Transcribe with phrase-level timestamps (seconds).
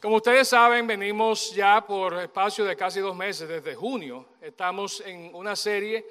[0.00, 4.26] Como ustedes saben, venimos ya por espacio de casi dos meses, desde junio.
[4.40, 6.06] Estamos en una serie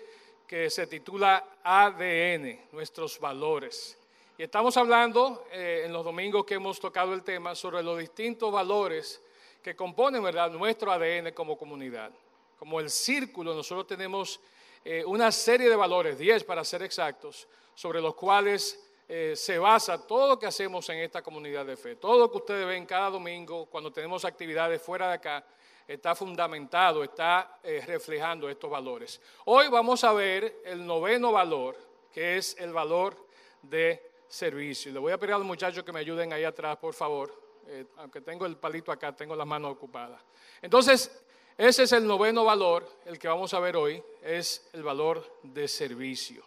[0.46, 3.98] que se titula ADN, nuestros valores.
[4.38, 8.52] Y estamos hablando eh, en los domingos que hemos tocado el tema sobre los distintos
[8.52, 9.22] valores
[9.64, 10.52] que componen ¿verdad?
[10.52, 12.12] nuestro ADN como comunidad.
[12.60, 14.42] Como el círculo, nosotros tenemos
[14.84, 20.06] eh, una serie de valores, 10 para ser exactos, sobre los cuales eh, se basa
[20.06, 21.96] todo lo que hacemos en esta comunidad de fe.
[21.96, 25.46] Todo lo que ustedes ven cada domingo, cuando tenemos actividades fuera de acá,
[25.88, 29.22] está fundamentado, está eh, reflejando estos valores.
[29.46, 31.78] Hoy vamos a ver el noveno valor,
[32.12, 33.16] que es el valor
[33.62, 34.92] de servicio.
[34.92, 37.34] Le voy a pedir a los muchachos que me ayuden ahí atrás, por favor.
[37.68, 40.22] Eh, aunque tengo el palito acá, tengo las manos ocupadas.
[40.62, 41.24] Entonces,
[41.58, 45.66] ese es el noveno valor, el que vamos a ver hoy, es el valor de
[45.70, 46.44] servicio.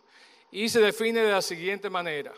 [0.50, 2.34] Y se define de la siguiente manera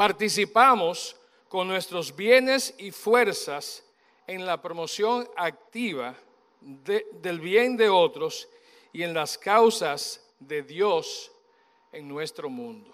[0.00, 1.14] participamos
[1.46, 3.84] con nuestros bienes y fuerzas
[4.26, 6.16] en la promoción activa
[6.58, 8.48] del bien de otros
[8.94, 11.30] y en las causas de Dios
[11.92, 12.90] en nuestro mundo.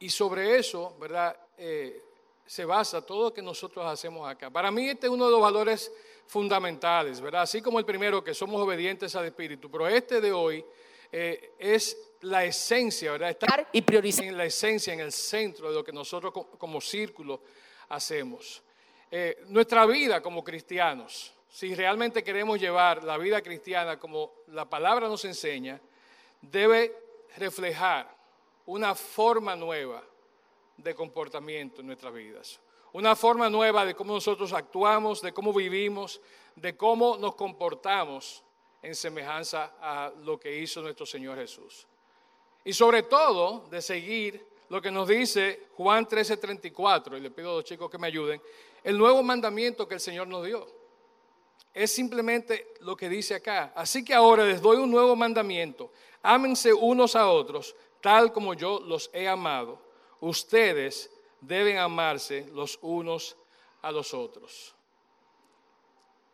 [0.00, 1.34] Y sobre eso, ¿verdad?
[1.56, 1.98] Eh,
[2.44, 4.50] se basa todo lo que nosotros hacemos acá.
[4.50, 5.90] Para mí este es uno de los valores
[6.26, 7.40] fundamentales, ¿verdad?
[7.40, 10.62] Así como el primero, que somos obedientes al Espíritu, pero este de hoy
[11.10, 13.30] eh, es la esencia, ¿verdad?
[13.30, 17.42] Estar y priorizar en la esencia, en el centro de lo que nosotros como círculo
[17.88, 18.62] hacemos.
[19.10, 25.08] Eh, nuestra vida como cristianos, si realmente queremos llevar la vida cristiana como la palabra
[25.08, 25.80] nos enseña,
[26.40, 26.94] debe
[27.36, 28.14] reflejar
[28.66, 30.02] una forma nueva
[30.76, 32.60] de comportamiento en nuestras vidas.
[32.92, 36.20] Una forma nueva de cómo nosotros actuamos, de cómo vivimos,
[36.54, 38.44] de cómo nos comportamos
[38.82, 41.86] en semejanza a lo que hizo nuestro Señor Jesús.
[42.68, 47.54] Y sobre todo de seguir lo que nos dice Juan 13:34, y le pido a
[47.54, 48.42] los chicos que me ayuden,
[48.84, 50.66] el nuevo mandamiento que el Señor nos dio.
[51.72, 53.72] Es simplemente lo que dice acá.
[53.74, 55.90] Así que ahora les doy un nuevo mandamiento.
[56.22, 59.80] Ámense unos a otros, tal como yo los he amado.
[60.20, 61.10] Ustedes
[61.40, 63.34] deben amarse los unos
[63.80, 64.74] a los otros.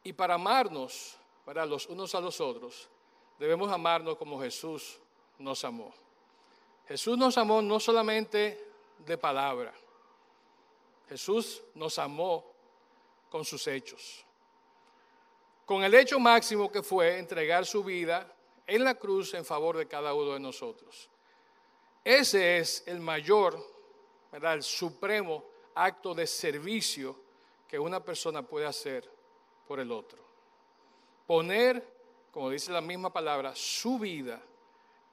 [0.02, 2.88] Y para amarnos, para los unos a los otros,
[3.38, 4.98] debemos amarnos como Jesús
[5.38, 5.94] nos amó.
[6.86, 9.72] Jesús nos amó no solamente de palabra,
[11.08, 12.44] Jesús nos amó
[13.30, 14.24] con sus hechos.
[15.66, 18.30] Con el hecho máximo que fue entregar su vida
[18.66, 21.08] en la cruz en favor de cada uno de nosotros.
[22.02, 23.58] Ese es el mayor,
[24.30, 27.18] el supremo acto de servicio
[27.66, 29.10] que una persona puede hacer
[29.66, 30.18] por el otro.
[31.26, 31.82] Poner,
[32.30, 34.40] como dice la misma palabra, su vida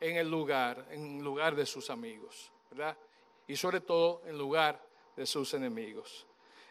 [0.01, 2.97] en el lugar, en lugar de sus amigos, ¿verdad?
[3.47, 4.83] Y sobre todo en lugar
[5.15, 6.25] de sus enemigos.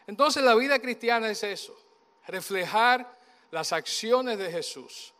[0.05, 1.75] Entonces la vida cristiana es eso,
[2.27, 3.17] reflejar
[3.49, 5.13] las acciones de Jesús.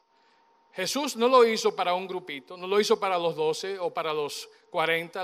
[0.73, 4.13] Jesús no lo hizo para un grupito, no lo hizo para los 12 o para
[4.13, 5.23] los 40,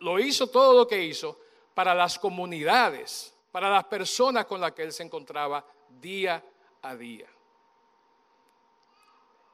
[0.00, 1.38] lo hizo todo lo que hizo
[1.74, 5.64] para las comunidades, para las personas con las que él se encontraba
[6.00, 6.44] día
[6.82, 7.26] a día.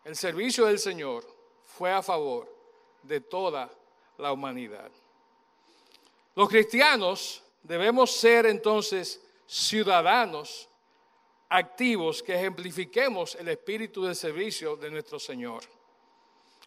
[0.04, 1.26] El servicio del Señor
[1.64, 2.55] fue a favor
[3.02, 3.70] de toda
[4.18, 4.90] la humanidad.
[6.34, 10.68] Los cristianos debemos ser entonces ciudadanos
[11.48, 15.62] activos que ejemplifiquemos el espíritu de servicio de nuestro Señor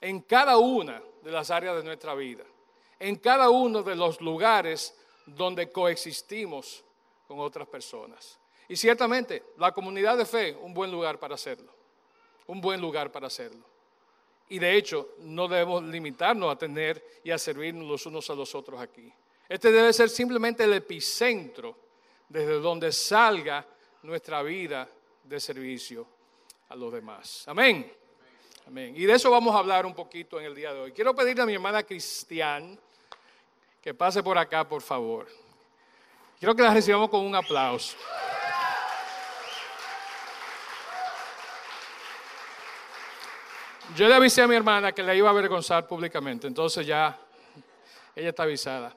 [0.02, 2.44] en cada una de las áreas de nuestra vida,
[3.00, 6.84] en cada uno de los lugares donde coexistimos
[7.28, 8.40] con otras personas.
[8.68, 11.72] Y ciertamente la comunidad de fe, un buen lugar para hacerlo,
[12.48, 13.69] un buen lugar para hacerlo.
[14.50, 18.54] Y de hecho, no debemos limitarnos a tener y a servirnos los unos a los
[18.56, 19.12] otros aquí.
[19.48, 21.76] Este debe ser simplemente el epicentro
[22.28, 23.66] desde donde salga
[24.04, 24.90] nuestra vida
[25.24, 26.08] de servicio
[26.70, 27.44] a los demás.
[27.48, 27.92] Amén.
[28.68, 28.94] Amén.
[28.96, 30.92] Y de eso vamos a hablar un poquito en el día de hoy.
[30.92, 32.80] Quiero pedirle a mi hermana Cristian
[33.82, 35.28] que pase por acá, por favor.
[36.38, 37.98] Quiero que la recibamos con un aplauso.
[43.96, 47.20] Yo le avisé a mi hermana que la iba a avergonzar públicamente, entonces ya
[48.16, 48.96] ella está avisada.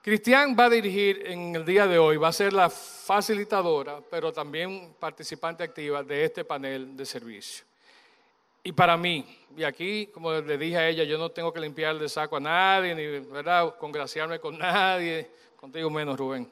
[0.00, 4.32] Cristian va a dirigir en el día de hoy, va a ser la facilitadora, pero
[4.32, 7.64] también participante activa de este panel de servicio.
[8.62, 9.26] Y para mí,
[9.56, 12.40] y aquí, como le dije a ella, yo no tengo que limpiar de saco a
[12.40, 13.76] nadie, ni ¿verdad?
[13.76, 16.48] congraciarme con nadie, contigo menos, Rubén.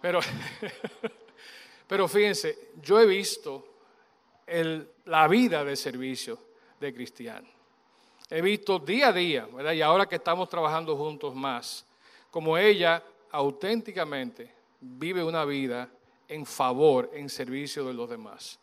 [0.00, 0.20] Pero,
[1.88, 3.66] pero fíjense, yo he visto
[5.04, 6.45] la vida de servicio
[6.80, 7.48] de cristiano.
[8.28, 9.72] He visto día a día, ¿verdad?
[9.72, 11.86] Y ahora que estamos trabajando juntos más,
[12.30, 15.88] como ella auténticamente vive una vida
[16.28, 18.58] en favor, en servicio de los demás.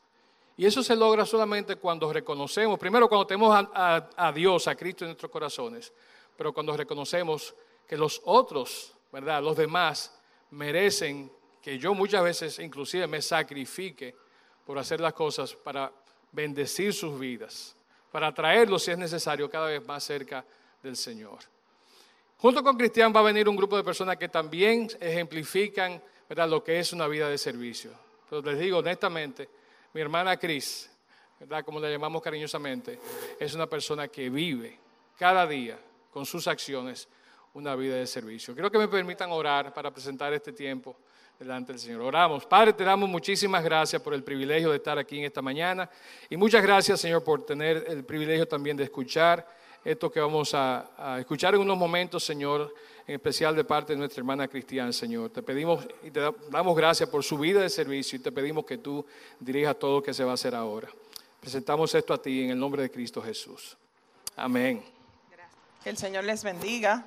[0.56, 5.10] Y eso se logra solamente cuando reconocemos, primero cuando tenemos a, Dios, a Cristo en
[5.10, 5.92] nuestros corazones,
[6.38, 7.56] pero cuando reconocemos
[7.88, 9.42] que los otros, ¿verdad?
[9.42, 10.20] Los demás
[10.52, 11.32] merecen
[11.62, 14.16] que yo muchas veces inclusive me sacrifique
[14.66, 15.92] por hacer las cosas para
[16.32, 17.76] bendecir sus vidas,
[18.14, 20.46] para traerlos si es necesario cada vez más cerca
[20.84, 21.40] del Señor.
[22.38, 26.00] Junto con Cristian va a venir un grupo de personas que también ejemplifican
[26.30, 27.90] lo que es una vida de servicio.
[28.30, 29.50] Pero les digo honestamente,
[29.94, 30.92] mi hermana Cris,
[31.66, 33.00] como la llamamos cariñosamente,
[33.40, 34.78] es una persona que vive
[35.18, 35.80] cada día
[36.12, 37.08] con sus acciones
[37.56, 38.54] una vida de servicio.
[38.54, 40.98] Quiero que me permitan orar para presentar este tiempo
[41.44, 42.02] delante del Señor.
[42.02, 42.46] Oramos.
[42.46, 45.90] Padre, te damos muchísimas gracias por el privilegio de estar aquí en esta mañana
[46.30, 49.46] y muchas gracias, Señor, por tener el privilegio también de escuchar
[49.84, 52.74] esto que vamos a, escuchar en unos momentos, Señor,
[53.06, 55.30] en especial de parte de nuestra hermana Cristiana, Señor.
[55.30, 58.78] Te pedimos y te damos gracias por su vida de servicio y te pedimos que
[58.78, 59.06] tú
[59.38, 60.88] dirijas todo lo que se va a hacer ahora.
[61.42, 63.76] Presentamos esto a ti en el nombre de Cristo Jesús.
[64.38, 64.82] Amén.
[65.84, 67.06] Que el Señor les bendiga.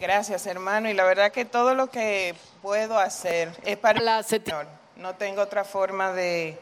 [0.00, 0.88] Gracias, hermano.
[0.88, 4.66] Y la verdad que todo lo que puedo hacer es para el Señor.
[4.96, 6.58] No tengo otra forma de,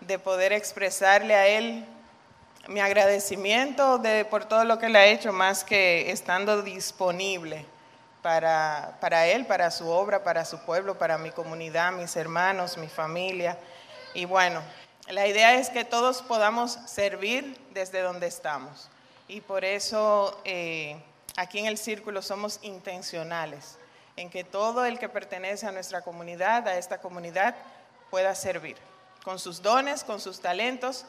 [0.00, 1.86] de poder expresarle a Él
[2.68, 7.66] mi agradecimiento de, por todo lo que le ha hecho, más que estando disponible
[8.22, 12.88] para, para él, para su obra, para su pueblo, para mi comunidad, mis hermanos, mi
[12.88, 13.58] familia.
[14.14, 14.62] Y bueno,
[15.08, 18.88] la idea es que todos podamos servir desde donde estamos.
[19.26, 21.02] Y por eso eh,
[21.36, 23.78] aquí en el círculo somos intencionales
[24.16, 27.56] en que todo el que pertenece a nuestra comunidad, a esta comunidad,
[28.10, 28.76] pueda servir
[29.24, 31.06] con sus dones, con sus talentos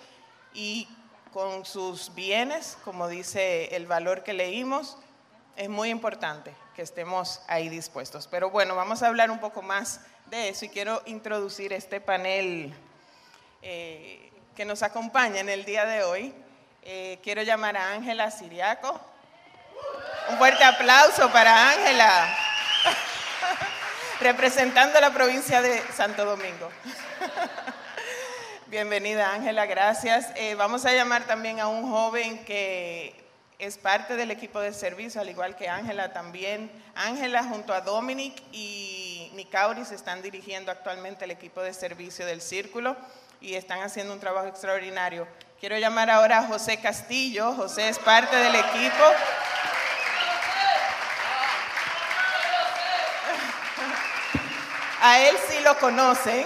[0.54, 0.88] y
[1.34, 4.98] con sus bienes, como dice el valor que leímos,
[5.56, 8.28] es muy importante que estemos ahí dispuestos.
[8.28, 12.74] Pero bueno, vamos a hablar un poco más de eso y quiero introducir este panel
[13.62, 16.34] eh, que nos acompaña en el día de hoy.
[16.84, 19.00] Eh, quiero llamar a Ángela Siriaco.
[20.34, 22.36] Un fuerte aplauso para Ángela,
[24.20, 26.72] representando la provincia de Santo Domingo.
[28.66, 30.32] Bienvenida Ángela, gracias.
[30.34, 33.14] Eh, vamos a llamar también a un joven que
[33.60, 36.72] es parte del equipo de servicio, al igual que Ángela también.
[36.96, 42.98] Ángela junto a Dominic y Nicauris están dirigiendo actualmente el equipo de servicio del Círculo
[43.40, 45.28] y están haciendo un trabajo extraordinario.
[45.60, 47.54] Quiero llamar ahora a José Castillo.
[47.54, 49.04] José es parte del equipo.
[55.06, 56.46] A él sí lo conocen,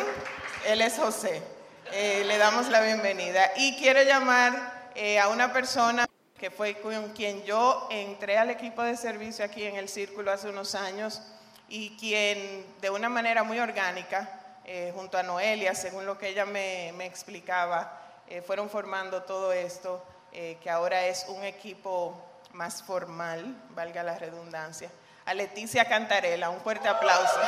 [0.65, 1.43] él es José.
[1.91, 3.51] Eh, le damos la bienvenida.
[3.55, 6.07] Y quiero llamar eh, a una persona
[6.39, 6.75] que fue
[7.15, 11.21] quien yo entré al equipo de servicio aquí en el Círculo hace unos años
[11.69, 14.27] y quien de una manera muy orgánica,
[14.65, 18.01] eh, junto a Noelia, según lo que ella me, me explicaba,
[18.47, 22.19] fueron formando todo esto, que ahora es un equipo
[22.53, 24.89] más formal, valga la redundancia.
[25.25, 27.39] A Leticia Cantarela, un fuerte aplauso.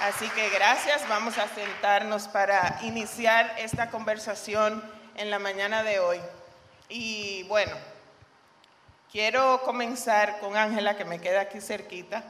[0.00, 4.82] Así que gracias, vamos a sentarnos para iniciar esta conversación
[5.14, 6.18] en la mañana de hoy.
[6.88, 7.76] Y bueno,
[9.12, 12.24] quiero comenzar con Ángela, que me queda aquí cerquita,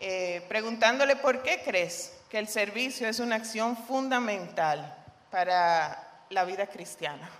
[0.00, 4.92] eh, preguntándole por qué crees que el servicio es una acción fundamental
[5.30, 7.30] para la vida cristiana.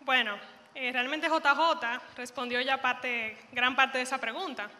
[0.00, 0.38] Bueno,
[0.74, 4.70] eh, realmente JJ respondió ya parte, gran parte de esa pregunta.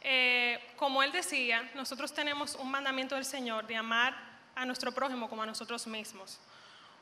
[0.00, 4.14] Eh, como él decía, nosotros tenemos un mandamiento del Señor de amar
[4.54, 6.38] a nuestro prójimo como a nosotros mismos.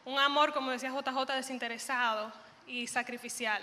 [0.04, 2.32] Un amor, como decía JJ, desinteresado
[2.66, 3.62] y sacrificial.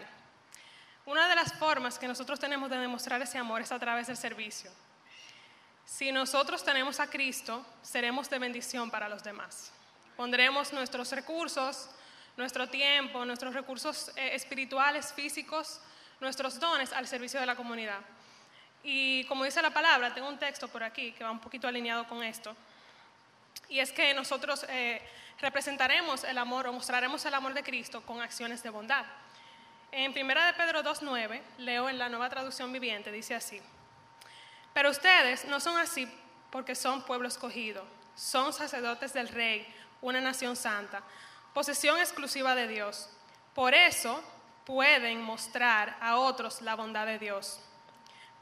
[1.05, 4.17] Una de las formas que nosotros tenemos de demostrar ese amor es a través del
[4.17, 4.71] servicio.
[5.85, 9.71] Si nosotros tenemos a Cristo, seremos de bendición para los demás.
[10.15, 11.89] Pondremos nuestros recursos,
[12.37, 15.81] nuestro tiempo, nuestros recursos eh, espirituales, físicos,
[16.21, 17.99] nuestros dones al servicio de la comunidad.
[18.83, 22.05] Y como dice la palabra, tengo un texto por aquí que va un poquito alineado
[22.05, 22.53] con esto.
[23.69, 25.01] Y es que nosotros eh,
[25.39, 29.05] representaremos el amor o mostraremos el amor de Cristo con acciones de bondad.
[29.91, 33.61] En 1 de Pedro 2.9, leo en la nueva traducción viviente, dice así.
[34.73, 36.07] Pero ustedes no son así
[36.51, 37.85] porque son pueblo escogido,
[38.15, 39.65] son sacerdotes del rey,
[40.01, 41.03] una nación santa,
[41.53, 43.09] posesión exclusiva de Dios.
[43.55, 44.21] Por eso
[44.65, 47.59] pueden mostrar a otros la bondad de Dios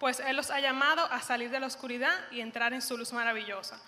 [0.01, 3.13] pues Él los ha llamado a salir de la oscuridad y entrar en su luz
[3.13, 3.79] maravillosa.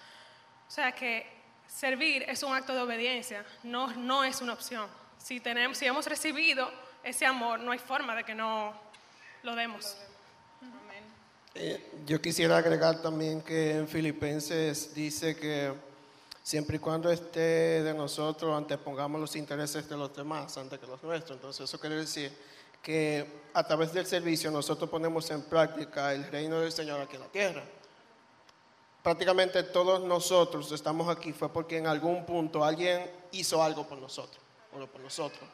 [0.67, 1.25] O sea que
[1.67, 4.87] servir es un acto de obediencia, no, no es una opción.
[5.17, 6.69] Si, tenemos, si hemos recibido
[7.03, 8.79] ese amor, no hay forma de que no
[9.41, 9.97] lo demos.
[11.55, 15.73] Eh, yo quisiera agregar también que en Filipenses dice que
[16.43, 21.01] siempre y cuando esté de nosotros antepongamos los intereses de los demás antes que los
[21.01, 21.37] nuestros.
[21.37, 22.31] Entonces eso quiere decir
[22.83, 27.21] que a través del servicio nosotros ponemos en práctica el reino del Señor aquí en
[27.21, 27.63] la tierra.
[29.01, 34.41] Prácticamente todos nosotros estamos aquí fue porque en algún punto alguien hizo algo por nosotros,
[35.01, 35.49] nosotros,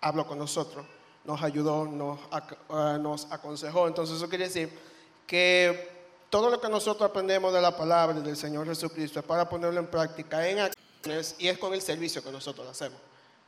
[0.00, 0.84] habló con nosotros,
[1.24, 3.86] nos ayudó, nos, eh, nos aconsejó.
[3.86, 4.78] Entonces eso quiere decir
[5.26, 5.90] que
[6.30, 9.86] todo lo que nosotros aprendemos de la palabra del Señor Jesucristo es para ponerlo en
[9.86, 12.98] práctica en acciones y es con el servicio que nosotros hacemos.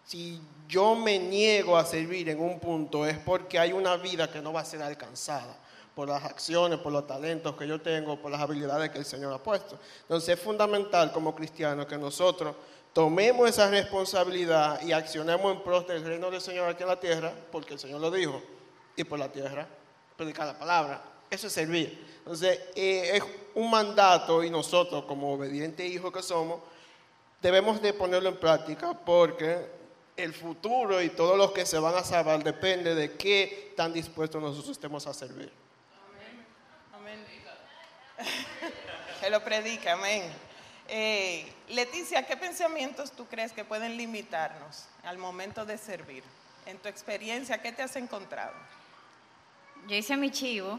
[0.04, 4.40] Si yo me niego a servir en un punto es porque hay una vida que
[4.40, 5.56] no va a ser alcanzada
[5.94, 9.32] por las acciones, por los talentos que yo tengo, por las habilidades que el Señor
[9.32, 9.78] ha puesto.
[10.02, 12.54] Entonces es fundamental como cristianos que nosotros
[12.92, 17.32] tomemos esa responsabilidad y accionemos en pros del reino del Señor aquí en la tierra,
[17.50, 18.42] porque el Señor lo dijo,
[18.96, 19.66] y por la tierra
[20.16, 21.02] predicar la palabra.
[21.30, 22.06] Eso es servir.
[22.18, 23.22] Entonces, eh, es
[23.54, 26.60] un mandato y nosotros, como obedientes hijos que somos,
[27.42, 29.66] debemos de ponerlo en práctica porque
[30.16, 34.40] el futuro y todos los que se van a salvar depende de qué tan dispuestos
[34.40, 35.52] nosotros estemos a servir.
[36.92, 37.24] Amén.
[39.20, 40.30] Que lo predica, amén.
[40.86, 46.22] Eh, Leticia, ¿qué pensamientos tú crees que pueden limitarnos al momento de servir?
[46.66, 48.54] En tu experiencia, ¿qué te has encontrado?
[49.88, 50.78] Yo hice mi chivo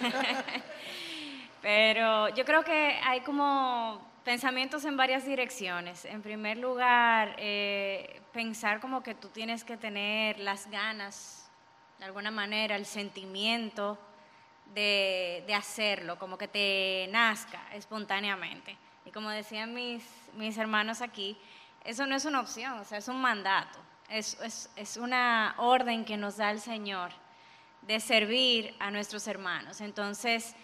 [1.62, 6.04] Pero yo creo que hay como pensamientos en varias direcciones.
[6.06, 11.50] En primer lugar, eh, pensar como que tú tienes que tener las ganas,
[11.98, 13.98] de alguna manera, el sentimiento
[14.74, 18.76] de, hacerlo, como que te nazca espontáneamente.
[19.04, 20.02] Y como decían mis,
[20.34, 21.36] mis hermanos aquí,
[21.84, 23.78] eso no es una opción, o sea, es un mandato,
[24.08, 27.12] es, es, es una orden que nos da el Señor
[27.82, 29.82] de servir a nuestros hermanos.
[29.82, 30.56] Entonces,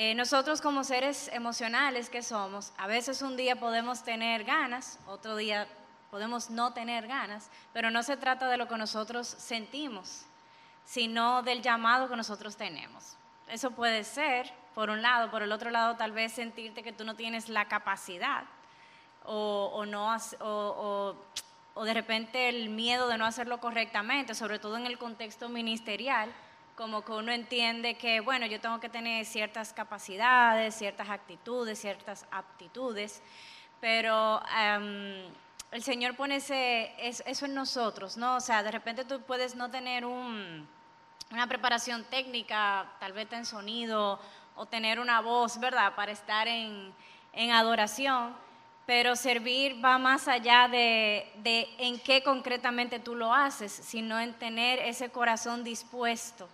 [0.00, 5.34] eh, nosotros como seres emocionales que somos, a veces un día podemos tener ganas, otro
[5.34, 5.66] día
[6.12, 10.24] podemos no tener ganas, pero no se trata de lo que nosotros sentimos,
[10.84, 13.16] sino del llamado que nosotros tenemos.
[13.48, 17.02] Eso puede ser, por un lado, por el otro lado, tal vez sentirte que tú
[17.02, 18.44] no tienes la capacidad
[19.24, 21.16] o, no, o,
[21.74, 26.32] o de repente el miedo de no hacerlo correctamente, sobre todo en el contexto ministerial
[26.78, 32.24] como que uno entiende que, bueno, yo tengo que tener ciertas capacidades, ciertas actitudes, ciertas
[32.30, 33.20] aptitudes,
[33.80, 35.24] pero em,
[35.72, 38.36] el Señor pone ese, eso en nosotros, ¿no?
[38.36, 44.20] O sea, de repente tú puedes no tener una preparación técnica, tal vez en sonido,
[44.54, 46.94] o tener una voz, ¿verdad?, para estar en,
[47.32, 48.36] en adoración,
[48.86, 54.32] pero servir va más allá de, de en qué concretamente tú lo haces, sino en
[54.34, 56.48] tener ese corazón dispuesto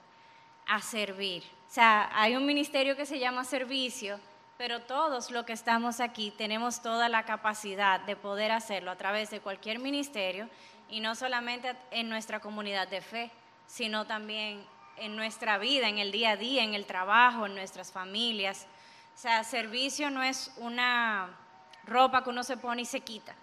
[0.66, 1.42] a servir.
[1.68, 4.21] O sea, hay un ministerio que se llama servicio,
[4.56, 9.30] pero todos los que estamos aquí tenemos toda la capacidad de poder hacerlo a través
[9.30, 10.49] de cualquier ministerio
[10.88, 13.30] y no solamente en nuestra comunidad de fe,
[13.66, 14.64] sino también
[14.97, 18.66] en nuestra vida, en el día a día, en el trabajo, en nuestras familias.
[19.14, 21.37] O sea, servicio no es una
[21.85, 23.35] ropa que uno se pone y se quita,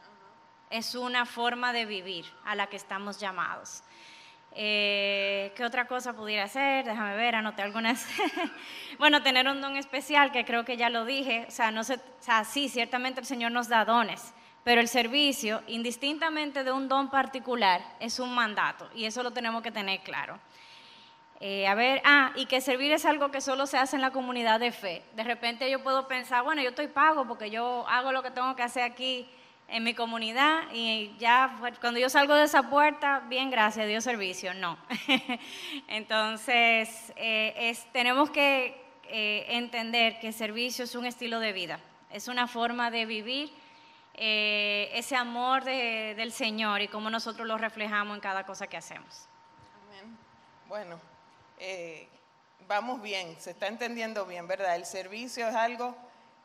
[0.70, 3.84] es una forma de vivir a la que estamos llamados.
[4.54, 6.86] Eh, ¿Qué otra cosa pudiera hacer?
[6.86, 8.06] Déjame ver, anoté algunas.
[9.00, 11.46] bueno, tener un don especial, que creo que ya lo dije.
[11.48, 14.88] O sea, no se, o sea, sí, ciertamente el Señor nos da dones, pero el
[14.88, 20.02] servicio, indistintamente de un don particular, es un mandato y eso lo tenemos que tener
[20.02, 20.40] claro.
[21.44, 24.12] Eh, a ver, ah, y que servir es algo que solo se hace en la
[24.12, 25.02] comunidad de fe.
[25.16, 28.56] De repente yo puedo pensar, bueno, yo estoy pago porque yo hago lo que tengo
[28.56, 29.28] que hacer aquí
[29.72, 34.54] en mi comunidad y ya cuando yo salgo de esa puerta, bien, gracias, Dios servicio,
[34.54, 34.78] no.
[35.88, 42.48] Entonces, eh, tenemos que eh, entender que servicio es un estilo de vida, es una
[42.48, 43.54] forma de vivir
[44.16, 49.28] eh, ese amor del Señor y cómo nosotros lo reflejamos en cada cosa que hacemos.
[50.68, 51.00] Bueno,
[52.68, 54.76] vamos bien, se está entendiendo bien, ¿verdad?
[54.76, 55.96] El servicio es algo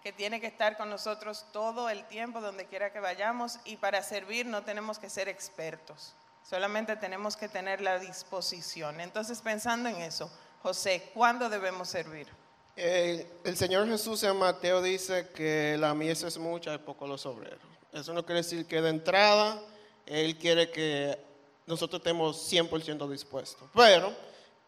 [0.06, 4.04] que tiene que estar con nosotros todo el tiempo, donde quiera que vayamos, y para
[4.04, 6.14] servir no tenemos que ser expertos,
[6.48, 9.00] solamente tenemos que tener la disposición.
[9.00, 10.30] Entonces, pensando en eso,
[10.62, 12.28] José, ¿cuándo debemos servir?
[12.76, 17.58] el Señor Jesús en Mateo dice que la mies es mucha y poco los obreros.
[17.92, 19.60] Eso no quiere decir que de entrada
[20.06, 21.18] Él quiere que
[21.66, 23.68] nosotros estemos 100% dispuestos.
[23.74, 24.14] Pero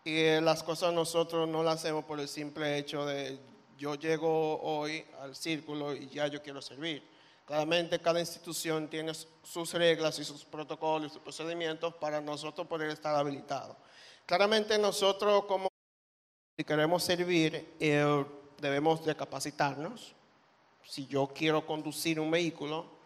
[0.05, 3.39] y las cosas nosotros no las hacemos por el simple hecho de
[3.79, 7.03] yo llego hoy al círculo y ya yo quiero servir.
[7.47, 13.15] Claramente cada institución tiene sus reglas y sus protocolos sus procedimientos para nosotros poder estar
[13.15, 13.77] habilitados.
[14.27, 15.69] Claramente nosotros como
[16.57, 18.25] si queremos servir, eh,
[18.61, 20.13] debemos de capacitarnos.
[20.85, 22.99] Si yo quiero conducir un vehículo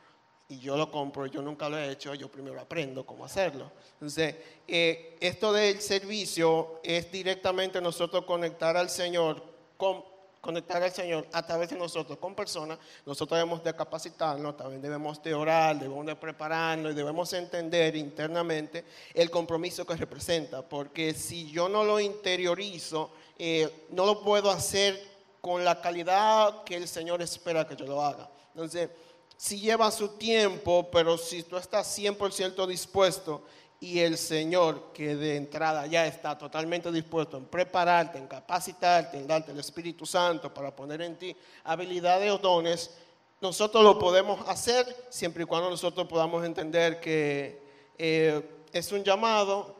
[0.49, 3.71] y yo lo compro, yo nunca lo he hecho, yo primero aprendo cómo hacerlo.
[3.95, 4.37] Entonces,
[4.67, 9.43] eh, esto del servicio es directamente nosotros conectar al Señor
[9.77, 10.12] con
[10.43, 15.23] conectar al Señor a través de nosotros con personas, nosotros debemos de capacitarnos, también debemos
[15.23, 18.85] de orar, debemos de prepararnos y debemos entender internamente
[19.15, 25.01] el compromiso que representa, porque si yo no lo interiorizo, eh, no lo puedo hacer
[25.41, 28.29] con la calidad que el Señor espera que yo lo haga.
[28.53, 28.91] Entonces,
[29.37, 33.45] si lleva su tiempo, pero si tú estás 100% dispuesto,
[33.83, 39.27] y el Señor que de entrada ya está totalmente dispuesto en prepararte, en capacitarte, en
[39.27, 42.93] darte el Espíritu Santo para poner en ti habilidades o dones,
[43.41, 47.61] nosotros lo podemos hacer siempre y cuando nosotros podamos entender que
[47.99, 49.75] eh, es un llamado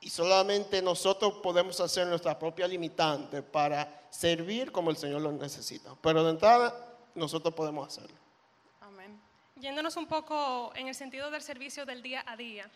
[0.00, 5.96] y solamente nosotros podemos hacer nuestra propia limitante para servir como el Señor lo necesita.
[6.00, 8.27] Pero de entrada, nosotros podemos hacerlo.
[9.60, 12.68] Yéndonos un poco en el sentido del servicio del día a día,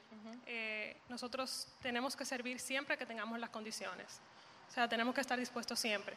[0.46, 4.20] eh, nosotros tenemos que servir siempre que tengamos las condiciones.
[4.68, 6.16] O sea, tenemos que estar dispuestos siempre.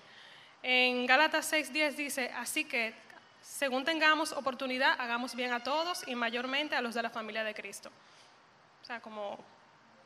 [0.63, 2.95] En Gálatas 6:10 dice, así que
[3.43, 7.53] según tengamos oportunidad, hagamos bien a todos y mayormente a los de la familia de
[7.53, 7.91] Cristo.
[8.81, 9.38] O sea, como,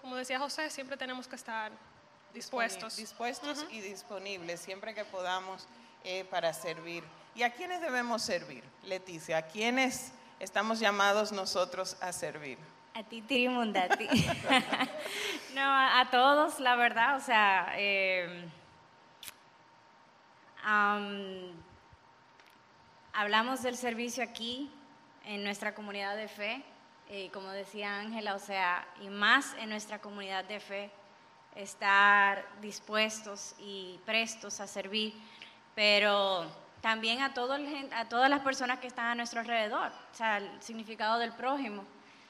[0.01, 1.72] como decía José, siempre tenemos que estar
[2.34, 2.98] dispuestos.
[2.98, 5.68] Dispuestos y disponibles siempre que podamos
[6.04, 7.04] eh, para servir.
[7.36, 9.38] ¿Y a quiénes debemos servir, Leticia?
[9.38, 12.58] ¿A quiénes estamos llamados nosotros a servir?
[12.93, 14.08] A ti, Tirimundati.
[15.53, 18.50] no, a, todos, la verdad, o sea, em,
[23.13, 24.72] hablamos del servicio aquí,
[25.25, 26.63] en nuestra comunidad de fe,
[27.10, 30.91] y como decía Ángela, o sea, y más en nuestra comunidad de fe,
[31.55, 35.13] estar dispuestos y prestos a servir,
[35.75, 36.45] pero
[36.82, 41.20] también a, a todas las personas que están a nuestro alrededor, o sea, el significado
[41.20, 41.84] del prójimo.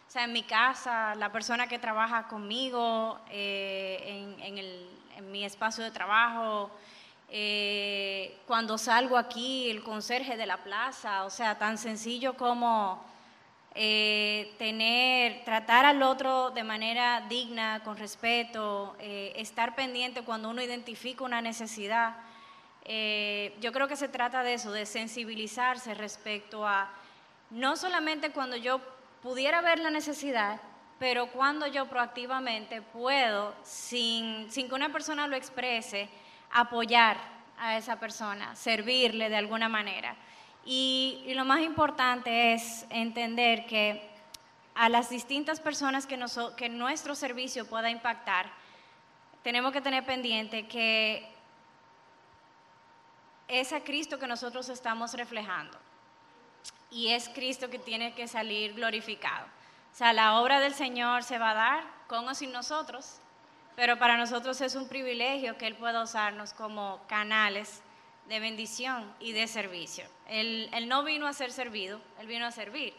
[0.10, 5.92] O sea, en mi casa, la persona que trabaja conmigo, eh, en, mi espacio de
[5.92, 6.72] trabajo,
[7.30, 13.06] eh, cuando salgo aquí, el conserje de la plaza, o sea, tan sencillo como
[13.76, 21.24] eh, tener, tratar al otro de manera digna, con respeto, estar pendiente cuando uno identifica
[21.24, 22.16] una necesidad.
[22.86, 26.90] Eh, yo creo que se trata de eso, de sensibilizarse respecto a
[27.50, 28.80] no solamente cuando yo
[29.22, 30.62] pudiera ver la necesidad,
[31.00, 36.10] pero cuando yo proactivamente puedo, sin, sin que una persona lo exprese,
[36.52, 37.18] apoyar
[37.58, 40.16] a esa persona, servirle de alguna manera.
[40.66, 44.10] Y, lo más importante es entender que
[44.76, 46.20] a las distintas personas que,
[46.58, 48.52] que nuestro servicio pueda impactar,
[49.44, 51.28] tenemos que tener pendiente que
[53.50, 55.78] es a Cristo que nosotros estamos reflejando.
[56.92, 59.46] Y es Cristo que tiene que salir glorificado.
[59.92, 63.20] O sea, la obra del Señor se va a dar con o sin nosotros,
[63.76, 67.82] pero para nosotros es un privilegio que Él pueda usarnos como canales
[68.28, 70.06] de bendición y de servicio.
[70.28, 72.94] Él, él no vino a ser servido, Él vino a servir.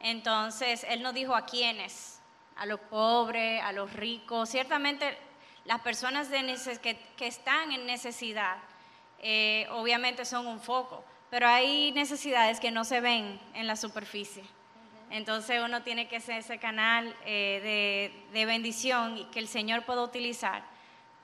[0.00, 2.20] Entonces, Él no dijo a quiénes,
[2.56, 4.48] a los pobres, a los ricos.
[4.48, 5.16] Ciertamente,
[5.64, 8.56] las personas de que, que están en necesidad
[9.22, 14.42] eh, obviamente son un foco, pero hay necesidades que no se ven en la superficie.
[15.10, 20.02] Entonces uno tiene que ser ese canal eh, de, bendición y que el Señor pueda
[20.02, 20.64] utilizar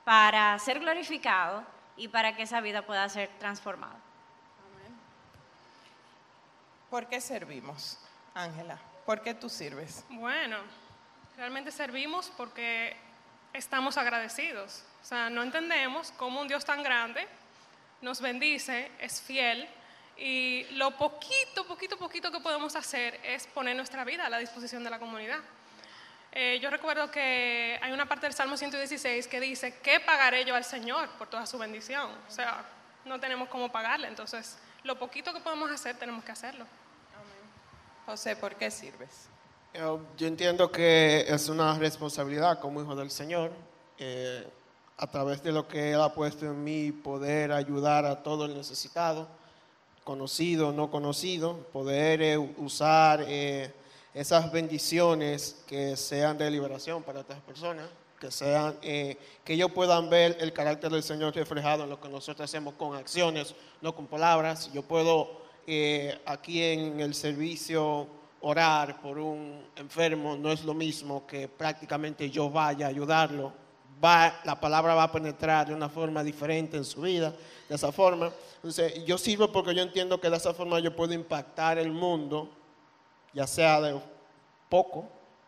[0.05, 1.63] para ser glorificado
[1.97, 3.97] y para que esa vida pueda ser transformada.
[6.89, 7.99] ¿Por qué servimos,
[8.33, 8.79] Ángela?
[9.05, 10.05] ¿Por qué tú sirves?
[10.09, 10.57] Bueno,
[11.35, 12.95] realmente servimos porque
[13.53, 14.83] estamos agradecidos.
[15.01, 17.27] O sea, no entendemos cómo un Dios tan grande
[18.01, 19.67] nos bendice, es fiel
[20.17, 24.83] y lo poquito, poquito, poquito que podemos hacer es poner nuestra vida a la disposición
[24.83, 25.39] de la comunidad.
[26.31, 30.55] Eh, yo recuerdo que hay una parte del Salmo 116 que dice, ¿qué pagaré yo
[30.55, 32.11] al Señor por toda su bendición?
[32.27, 32.65] O sea,
[33.05, 36.65] no tenemos cómo pagarle, entonces lo poquito que podemos hacer tenemos que hacerlo.
[38.05, 39.29] José, ¿por qué sirves?
[39.73, 43.51] Yo, entiendo que es una responsabilidad como hijo del Señor.
[43.97, 44.47] Eh,
[44.99, 48.53] a través de lo que Él ha puesto en mí, poder ayudar a todo el
[48.53, 49.29] necesitado,
[50.03, 53.73] conocido, no conocido, poder eh, usar eh,
[54.13, 57.87] esas bendiciones que sean de liberación para estas personas,
[58.19, 62.09] que sean, eh, que ellos puedan ver el carácter del Señor reflejado en lo que
[62.09, 64.69] nosotros hacemos con acciones, no con palabras.
[64.73, 65.39] Yo puedo
[66.25, 68.07] aquí en el servicio
[68.41, 73.53] orar por un enfermo, no es lo mismo que prácticamente yo vaya a ayudarlo
[74.03, 77.33] va, la palabra va a penetrar de una forma diferente en su vida,
[77.67, 78.31] de esa forma.
[78.55, 82.49] Entonces, yo sirvo porque yo entiendo que de esa forma yo puedo impactar el mundo,
[83.33, 83.99] ya sea de
[84.69, 85.07] poco,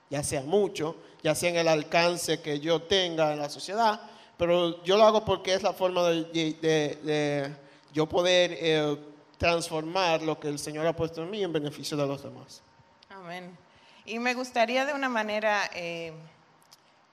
[0.10, 4.02] ya sea mucho, ya sea en el alcance que yo tenga en la sociedad,
[4.38, 7.56] pero yo lo hago porque es la forma de,
[7.94, 8.98] yo poder eh,
[9.38, 12.62] transformar lo que el Señor ha puesto en mí en beneficio de los demás.
[13.10, 13.58] Amén.
[14.06, 16.14] Y me gustaría de una manera eh,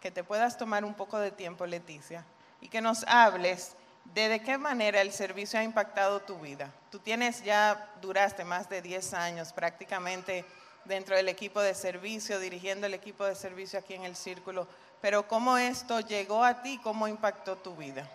[0.01, 2.25] que te puedas tomar un poco de tiempo, Leticia,
[2.61, 3.77] y que nos hables
[4.15, 6.73] de de qué manera el servicio ha impactado tu vida.
[6.91, 10.45] Tú tienes ya, duraste más de 10 años prácticamente
[10.85, 14.67] dentro del equipo de servicio, dirigiendo el equipo de servicio aquí en el círculo,
[15.01, 16.81] pero ¿cómo esto llegó a ti?
[16.83, 18.09] ¿Cómo impactó tu vida?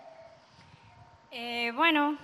[1.32, 2.18] Eh, bueno,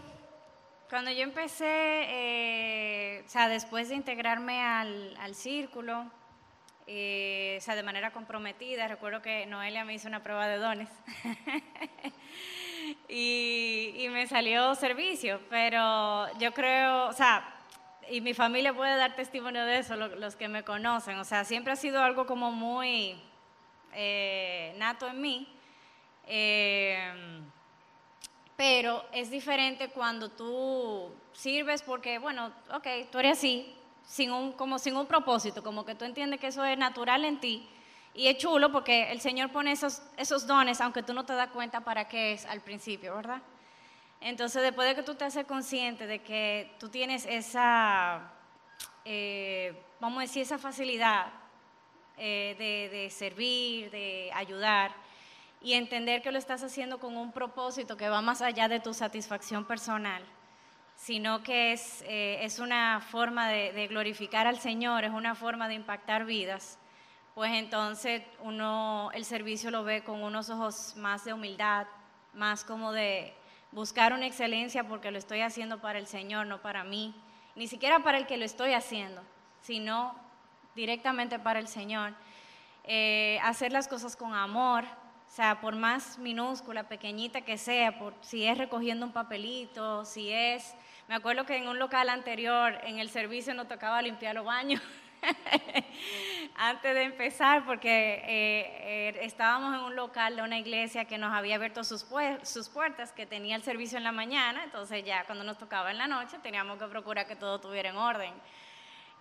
[0.89, 6.05] cuando yo empecé, eh, o sea, después de integrarme al, al círculo,
[6.91, 8.87] eh, o sea, de manera comprometida.
[8.87, 10.89] Recuerdo que Noelia me hizo una prueba de dones
[13.07, 17.47] y, me salió servicio, pero yo creo, o sea,
[18.09, 21.73] y mi familia puede dar testimonio de eso, los que me conocen, o sea, siempre
[21.73, 23.21] ha sido algo como muy
[23.93, 25.47] eh, nato en mí.
[26.25, 27.13] Eh,
[28.57, 33.75] pero es diferente cuando tú sirves porque, bueno, ok, tú eres así,
[34.09, 37.39] sin un, como sin un propósito, como que tú entiendes que eso es natural en
[37.39, 37.69] ti.
[38.15, 41.49] Y es chulo porque el Señor pone esos, esos dones, aunque tú no te das
[41.49, 43.39] cuenta para qué es al principio, ¿verdad?
[44.19, 48.31] Entonces, después de que tú te haces consciente de que tú tienes esa,
[49.05, 51.27] eh, vamos a decir, esa facilidad
[52.17, 54.91] eh, de, de servir, de ayudar,
[55.61, 58.91] y entender que lo estás haciendo con un propósito que va más allá de tu
[58.95, 60.23] satisfacción personal,
[60.99, 65.75] sino que es, eh, es una forma de, glorificar al Señor, es una forma de
[65.75, 66.77] impactar vidas,
[67.33, 71.87] pues entonces uno el servicio lo ve con unos ojos más de humildad,
[72.33, 73.33] más como de
[73.71, 77.15] buscar una excelencia porque lo estoy haciendo para el Señor, no para mí,
[77.55, 79.21] ni siquiera para el que lo estoy haciendo,
[79.61, 80.13] sino
[80.75, 82.13] directamente para el Señor.
[82.83, 88.13] Eh, hacer las cosas con amor, o sea, por más minúscula, pequeñita que sea, por,
[88.19, 90.75] si es recogiendo un papelito, si es
[91.09, 94.79] me acuerdo que en un local anterior, en el servicio, nos tocaba limpiar los baños
[96.55, 101.33] antes de empezar, porque eh, eh, estábamos en un local de una iglesia que nos
[101.33, 102.05] había abierto sus,
[102.43, 105.97] sus puertas, que tenía el servicio en la mañana, entonces ya cuando nos tocaba en
[105.97, 108.33] la noche teníamos que procurar que todo estuviera en orden.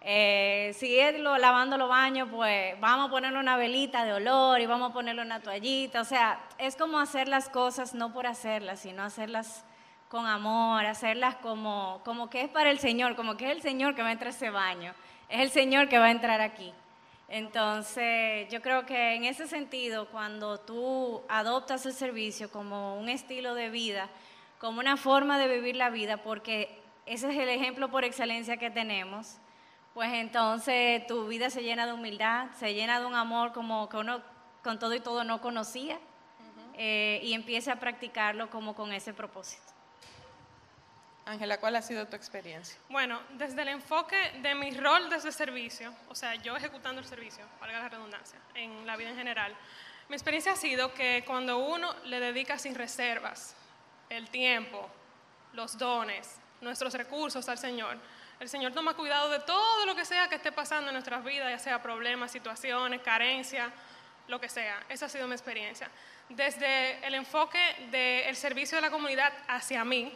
[0.02, 4.60] Eh, si es lo, lavando los baños, pues vamos a ponerle una velita de olor
[4.60, 6.02] y vamos a ponerle una toallita.
[6.02, 9.64] O sea, es como hacer las cosas no por hacerlas, sino hacerlas
[10.08, 13.94] con amor, hacerlas como, como que es para el Señor, como que es el Señor
[13.94, 14.94] que va a entrar a ese baño,
[15.28, 16.72] es el Señor que va a entrar aquí.
[17.28, 23.54] Entonces, yo creo que en ese sentido, cuando tú adoptas el servicio como un estilo
[23.54, 24.08] de vida,
[24.58, 28.70] como una forma de vivir la vida, porque ese es el ejemplo por excelencia que
[28.70, 29.36] tenemos,
[29.92, 33.98] pues entonces tu vida se llena de humildad, se llena de un amor como que
[33.98, 34.22] uno
[34.64, 35.98] con todo y todo no conocía,
[36.74, 39.77] eh, y empieza a practicarlo como con ese propósito.
[41.28, 42.78] Ángela, ¿cuál ha sido tu experiencia?
[42.88, 47.44] Bueno, desde el enfoque de mi rol desde servicio, o sea, yo ejecutando el servicio,
[47.60, 49.54] valga la redundancia, en la vida en general,
[50.08, 53.54] mi experiencia ha sido que cuando uno le dedica sin reservas
[54.08, 54.88] el tiempo,
[55.52, 57.98] los dones, nuestros recursos al Señor,
[58.40, 61.50] el Señor toma cuidado de todo lo que sea que esté pasando en nuestras vidas,
[61.50, 63.70] ya sea problemas, situaciones, carencia,
[64.28, 64.82] lo que sea.
[64.88, 65.90] Esa ha sido mi experiencia.
[66.30, 67.58] Desde el enfoque
[67.90, 70.10] del servicio de la comunidad hacia mí,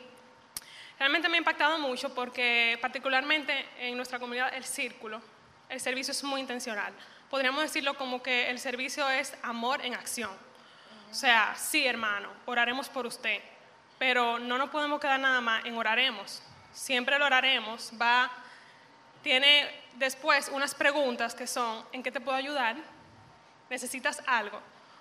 [0.99, 5.21] Realmente me ha impactado mucho porque particularmente en nuestra comunidad, el círculo,
[5.69, 6.93] el servicio es muy intencional.
[7.31, 10.31] Podríamos decirlo como que el servicio es amor en acción.
[11.11, 13.41] O sea, sí hermano, oraremos por usted,
[13.99, 16.43] pero no nos podemos quedar nada más en oraremos.
[16.73, 18.31] Siempre lo oraremos, va,
[19.23, 22.77] tiene después unas preguntas que son, ¿en qué te puedo ayudar?
[23.71, 24.61] ¿Necesitas algo?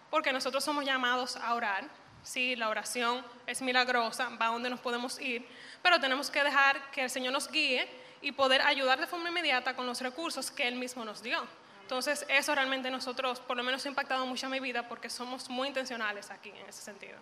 [0.10, 1.86] Porque nosotros somos llamados a orar,
[2.23, 5.47] sí, la oración es milagrosa, va donde nos podemos ir,
[5.81, 7.88] pero tenemos que dejar que el Señor nos guíe
[8.21, 11.41] y poder ayudar de forma inmediata con los recursos que Él mismo nos dio.
[11.81, 15.49] Entonces, eso realmente nosotros, por lo menos, ha impactado mucho a mi vida porque somos
[15.49, 17.17] muy intencionales aquí en ese sentido.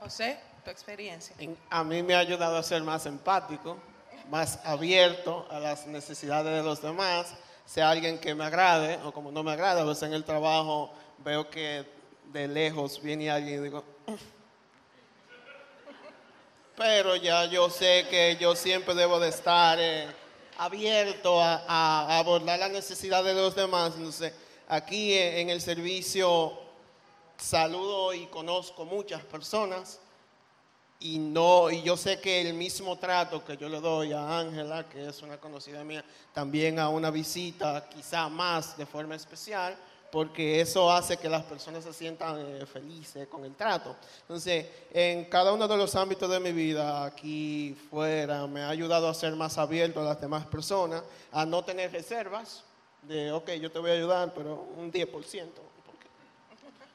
[0.00, 1.36] José, tu experiencia.
[1.70, 3.78] A mí me ha ayudado a ser más empático,
[4.28, 9.30] más abierto a las necesidades de los demás, sea alguien que me agrade o como
[9.30, 11.86] no me agrada, a veces en el trabajo veo que
[12.32, 13.84] de lejos viene alguien y digo,
[16.76, 20.06] pero ya yo sé que yo siempre debo de estar eh,
[20.58, 23.92] abierto a, abordar las necesidades de los demás.
[23.96, 24.32] Entonces,
[24.66, 26.58] aquí en, el servicio
[27.36, 30.00] saludo y conozco muchas personas
[31.00, 34.88] y no y yo sé que el mismo trato que yo le doy a Ángela,
[34.88, 39.76] que es una conocida mía, también a una visita, quizá más de forma especial,
[40.12, 43.96] porque eso hace que las personas se sientan eh, felices con el trato.
[44.20, 49.08] Entonces, en cada uno de los ámbitos de mi vida, aquí, fuera, me ha ayudado
[49.08, 52.62] a ser más abierto a las demás personas, a no tener reservas
[53.00, 55.46] de, ok, yo te voy a ayudar, pero un 10%.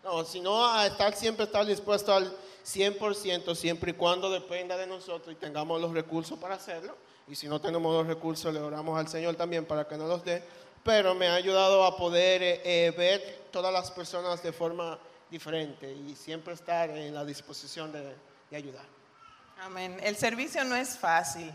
[0.04, 2.32] No, sino a estar siempre estar dispuesto al
[2.64, 6.96] 100% siempre y cuando dependa de nosotros y tengamos los recursos para hacerlo.
[7.28, 10.24] Y si no tenemos los recursos, le oramos al Señor también para que nos los
[10.24, 10.44] dé
[10.88, 14.98] pero me ha ayudado a poder eh, eh, ver todas las personas de forma
[15.30, 18.16] diferente y siempre estar en la disposición de,
[18.56, 18.86] ayudar.
[19.60, 19.98] Amén.
[20.02, 21.52] El servicio no es fácil.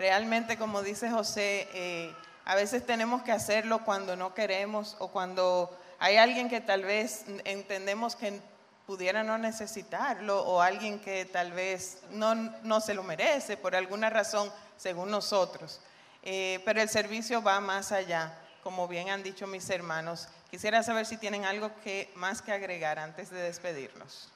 [0.00, 2.12] Realmente, como dice José, eh,
[2.44, 7.24] a veces tenemos que hacerlo cuando no queremos o cuando hay alguien que tal vez
[7.44, 8.40] entendemos que
[8.84, 14.10] pudiera no necesitarlo o alguien que tal vez no, no se lo merece por alguna
[14.10, 15.80] razón según nosotros.
[16.20, 20.28] pero el servicio va más allá como bien han dicho mis hermanos.
[20.50, 24.28] Quisiera saber si tienen algo que, más que agregar antes de despedirnos.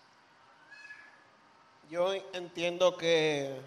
[1.89, 3.61] Yo entiendo que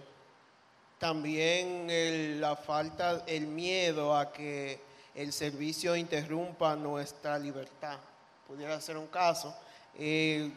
[0.98, 4.82] también la falta, el miedo a que
[5.15, 7.98] el servicio interrumpa nuestra libertad,
[8.45, 9.56] pudiera ser un caso.
[9.98, 10.52] Eh,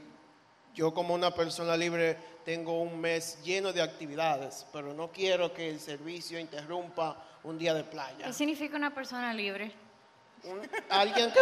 [0.75, 5.71] yo como una persona libre tengo un mes lleno de actividades, pero no quiero que
[5.71, 8.27] el servicio interrumpa un día de playa.
[8.27, 9.73] ¿Qué significa una persona libre?
[10.89, 11.33] Alguien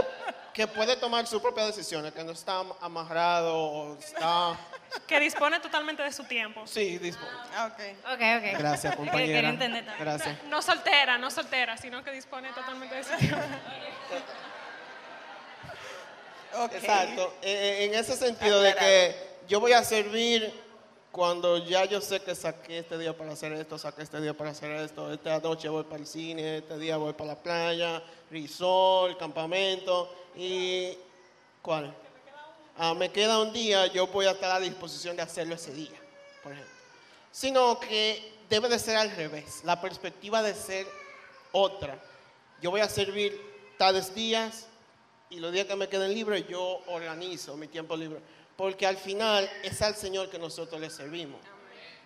[0.53, 4.59] que, puede tomar sus propias decisiones, que no está amarrado o está...
[5.07, 6.67] Que dispone totalmente de su tiempo.
[6.67, 7.31] Sí, dispone.
[7.55, 7.93] Ah, okay.
[7.93, 8.59] ok, ok.
[8.59, 9.53] Gracias, compañera.
[9.99, 10.45] Gracias.
[10.45, 13.39] No soltera, no soltera, sino que dispone totalmente de su tiempo.
[16.73, 17.35] Exacto.
[17.43, 20.53] Eh, eh, en ese sentido de que yo voy a servir
[21.13, 24.51] cuando ya yo sé que saqué este día para hacer esto, saqué este día para
[24.51, 29.17] hacer esto, esta noche voy para el cine, este día voy para la playa, risol,
[29.19, 30.97] campamento y
[31.63, 31.95] ¿cuál?
[32.77, 35.99] Ah, me queda un día, yo voy a estar a disposición de hacerlo ese día,
[36.43, 36.73] por ejemplo.
[37.33, 40.87] Sino que debe de ser al revés, la perspectiva de ser
[41.53, 41.99] otra.
[42.63, 43.41] Yo voy a servir
[43.77, 44.69] tales días
[45.29, 48.21] y los días que me queden libres yo organizo mi tiempo libre
[48.61, 51.41] porque al final es al Señor que nosotros le servimos.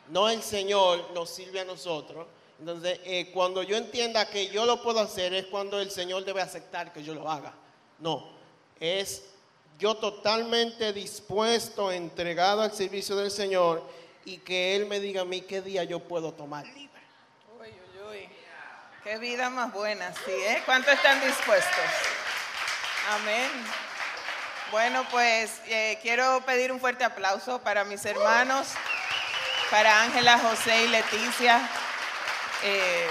[0.08, 2.28] No el Señor nos sirve a nosotros.
[2.60, 6.40] Entonces, eh, cuando yo entienda que yo lo puedo hacer, es cuando el Señor debe
[6.42, 7.52] aceptar que yo lo haga.
[7.98, 8.30] No,
[8.78, 9.24] es
[9.80, 13.82] yo totalmente dispuesto, entregado al servicio del Señor
[14.24, 16.66] y que Él me diga a mí qué día yo puedo tomar.
[16.66, 16.88] Uy,
[17.58, 17.68] uy,
[18.12, 18.28] uy.
[19.02, 20.62] Qué vida más buena, sí, ¿eh?
[20.64, 21.84] ¿Cuántos están dispuestos?
[23.10, 23.50] Amén.
[24.70, 28.68] Bueno, pues eh, quiero pedir un fuerte aplauso para mis hermanos,
[29.70, 31.68] para Ángela, José y Leticia.
[32.64, 33.06] Eh,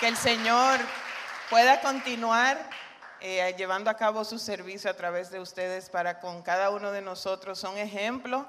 [0.00, 0.78] que el Señor
[1.48, 2.58] pueda continuar
[3.20, 7.00] eh, llevando a cabo su servicio a través de ustedes para con cada uno de
[7.00, 7.58] nosotros.
[7.58, 8.46] Son ejemplo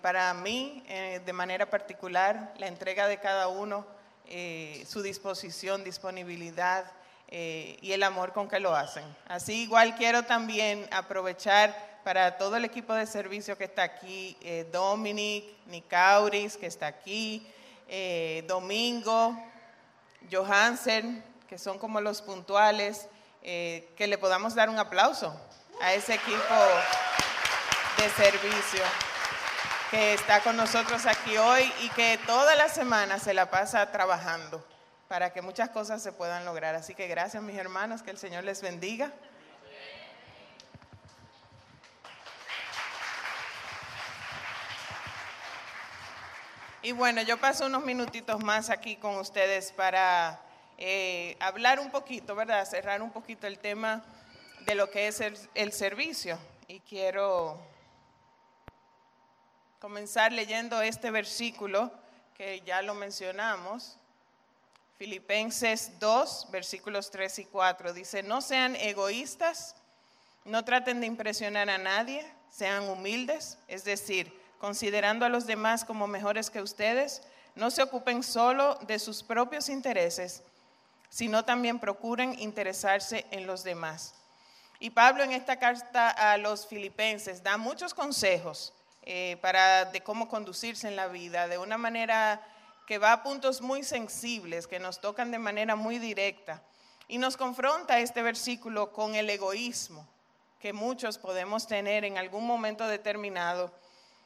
[0.00, 3.84] para mí, de manera particular, la entrega de cada uno,
[4.86, 6.84] su disposición, disponibilidad
[7.32, 9.04] eh, y el amor con que lo hacen.
[9.28, 14.68] Así igual quiero también aprovechar para todo el equipo de servicio que está aquí, eh,
[14.72, 17.46] Dominic, Nicauris, que está aquí,
[17.86, 19.40] eh, Domingo,
[20.32, 23.06] Johansen, que son como los puntuales,
[23.42, 25.34] que le podamos dar un aplauso
[25.80, 26.54] a ese equipo
[27.96, 28.82] de servicio
[29.90, 34.62] que está con nosotros aquí hoy y que toda la semana se la pasa trabajando
[35.10, 36.76] para que muchas cosas se puedan lograr.
[36.76, 39.10] Así que gracias mis hermanos, que el Señor les bendiga.
[46.80, 50.40] Y bueno, yo paso unos minutitos más aquí con ustedes para
[50.78, 52.64] eh, hablar un poquito, ¿verdad?
[52.64, 54.04] Cerrar un poquito el tema
[54.60, 56.38] de lo que es el servicio.
[56.68, 57.58] Y quiero
[59.80, 61.90] comenzar leyendo este versículo
[62.36, 63.99] que ya lo mencionamos,
[65.00, 67.94] Filipenses 2, versículos 3 y 4.
[67.94, 69.74] Dice, no sean egoístas,
[70.44, 76.06] no traten de impresionar a nadie, sean humildes, es decir, considerando a los demás como
[76.06, 77.22] mejores que ustedes,
[77.54, 80.42] no se ocupen solo de sus propios intereses,
[81.08, 84.12] sino también procuren interesarse en los demás.
[84.80, 90.28] Y Pablo en esta carta a los filipenses da muchos consejos eh, para de cómo
[90.28, 92.42] conducirse en la vida de una manera
[92.90, 96.60] que va a puntos muy sensibles, que nos tocan de manera muy directa.
[97.06, 100.08] Y nos confronta este versículo con el egoísmo,
[100.58, 103.72] que muchos podemos tener en algún momento determinado,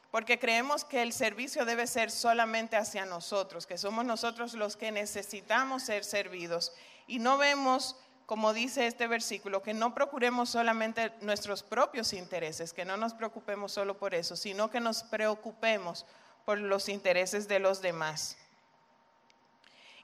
[0.09, 4.91] porque creemos que el servicio debe ser solamente hacia nosotros, que somos nosotros los que
[4.91, 6.73] necesitamos ser servidos.
[7.05, 12.83] Y no vemos, como dice este versículo, que no procuremos solamente nuestros propios intereses, que
[12.83, 16.07] no nos preocupemos solo por eso, sino que nos preocupemos
[16.45, 18.37] por los intereses de los demás.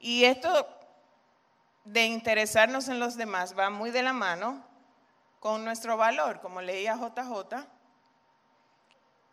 [0.04, 0.68] Y esto
[1.84, 4.66] de interesarnos en los demás va muy de la mano
[5.40, 7.68] con nuestro valor, como leía JJ,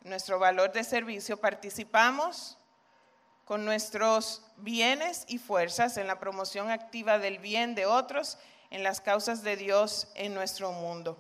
[0.03, 2.59] nuestro valor de servicio, participamos
[3.47, 9.01] con nuestros bienes y fuerzas en la promoción activa del bien de otros, en las
[9.01, 11.17] causas de Dios en nuestro mundo.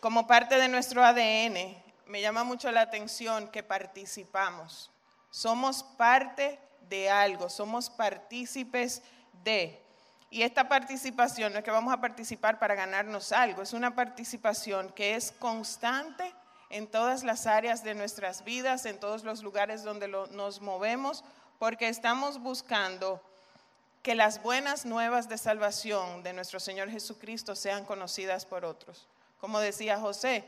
[0.00, 4.90] Como parte de nuestro ADN, me llama mucho la atención que participamos.
[5.30, 9.02] Somos parte de algo, somos partícipes
[9.44, 9.82] de.
[10.30, 14.90] Y esta participación no es que vamos a participar para ganarnos algo, es una participación
[14.90, 16.32] que es constante
[16.68, 21.24] en todas las áreas de nuestras vidas, en todos los lugares donde nos movemos,
[21.58, 23.22] porque estamos buscando
[24.02, 29.08] que las buenas nuevas de salvación de nuestro Señor Jesucristo sean conocidas por otros.
[29.40, 30.44] Como decía José,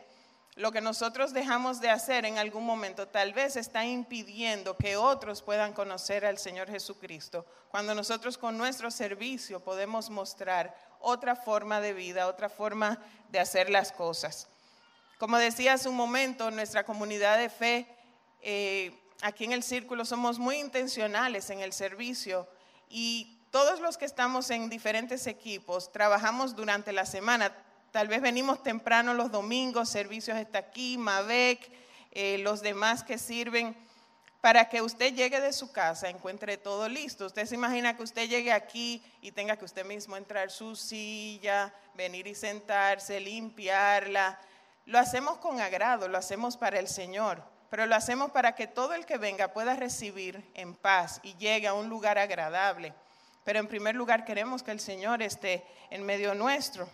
[0.58, 5.40] lo que nosotros dejamos de hacer en algún momento tal vez está impidiendo que otros
[5.40, 11.92] puedan conocer al Señor Jesucristo, cuando nosotros con nuestro servicio podemos mostrar otra forma de
[11.92, 12.98] vida, otra forma
[13.30, 14.48] de hacer las cosas.
[15.18, 17.86] Como decía hace un momento, nuestra comunidad de fe,
[18.42, 18.92] eh,
[19.22, 22.48] aquí en el círculo, somos muy intencionales en el servicio
[22.88, 27.52] y todos los que estamos en diferentes equipos trabajamos durante la semana
[27.98, 31.68] Tal vez venimos temprano los domingos, servicios está aquí, Mavec,
[32.12, 33.76] eh, los demás que sirven,
[34.40, 37.26] para que usted llegue de su casa, encuentre todo listo.
[37.26, 41.74] Usted se imagina que usted llegue aquí y tenga que usted mismo entrar su silla,
[41.94, 44.38] venir y sentarse, limpiarla.
[44.84, 48.94] Lo hacemos con agrado, lo hacemos para el Señor, pero lo hacemos para que todo
[48.94, 52.94] el que venga pueda recibir en paz y llegue a un lugar agradable.
[53.42, 56.88] Pero en primer lugar queremos que el Señor esté en medio nuestro.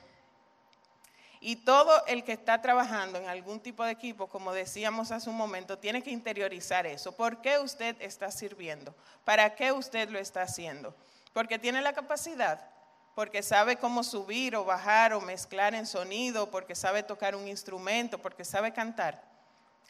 [1.46, 5.36] Y todo el que está trabajando en algún tipo de equipo, como decíamos hace un
[5.36, 7.12] momento, tiene que interiorizar eso.
[7.12, 8.94] ¿Por qué usted está sirviendo?
[9.26, 10.96] ¿Para qué usted lo está haciendo?
[11.34, 12.66] Porque tiene la capacidad,
[13.14, 18.16] porque sabe cómo subir o bajar o mezclar en sonido, porque sabe tocar un instrumento,
[18.16, 19.22] porque sabe cantar.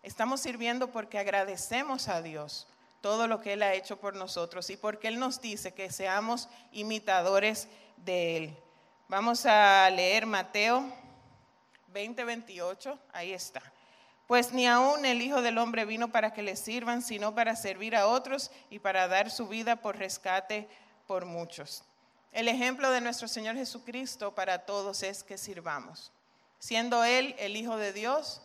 [0.03, 2.67] Estamos sirviendo porque agradecemos a Dios
[3.01, 6.49] todo lo que Él ha hecho por nosotros y porque Él nos dice que seamos
[6.73, 8.57] imitadores de Él.
[9.07, 11.04] Vamos a leer Mateo
[11.95, 13.63] 20:28, ahí está.
[14.27, 17.95] Pues ni aún el Hijo del Hombre vino para que le sirvan, sino para servir
[17.95, 20.69] a otros y para dar su vida por rescate
[21.07, 21.85] por muchos.
[22.33, 26.11] El ejemplo de nuestro Señor Jesucristo para todos es que sirvamos.
[26.59, 28.43] Siendo Él el Hijo de Dios,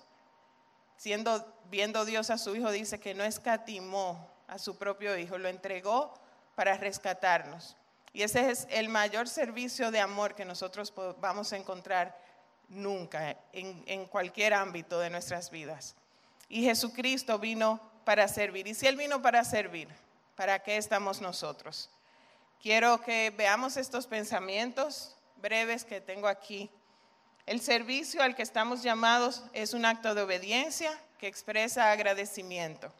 [0.97, 5.47] siendo viendo Dios a su Hijo, dice que no escatimó a su propio Hijo, lo
[5.47, 6.13] entregó
[6.55, 7.77] para rescatarnos.
[8.11, 12.28] Y ese es el mayor servicio de amor que nosotros vamos a encontrar
[12.69, 15.95] nunca, en, cualquier ámbito de nuestras vidas.
[16.47, 18.67] Y Jesucristo vino para servir.
[18.67, 19.87] Y si Él vino para servir,
[20.35, 21.89] ¿para qué estamos nosotros?
[22.61, 26.69] Quiero que veamos estos pensamientos breves que tengo aquí.
[27.45, 32.91] El servicio al que estamos llamados es un acto de obediencia que expresa agradecimiento.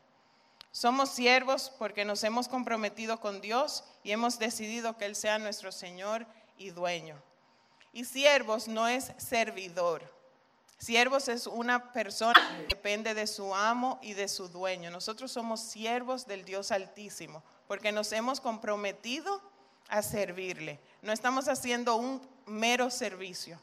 [0.71, 5.71] Somos siervos porque nos hemos comprometido con Dios y hemos decidido que Él sea nuestro
[5.71, 6.25] Señor
[6.57, 7.21] y dueño.
[7.93, 10.03] Y siervos no es servidor.
[10.77, 14.89] Siervos es una persona que depende de su amo y de su dueño.
[14.89, 19.41] Nosotros somos siervos del Dios Altísimo porque nos hemos comprometido
[19.89, 20.79] a servirle.
[21.01, 23.59] No estamos haciendo un mero servicio,